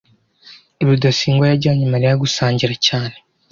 rudasingwa 0.85 1.45
yajyanye 1.51 1.85
mariya 1.93 2.19
gusangira 2.23 2.73
cyane 2.87 3.15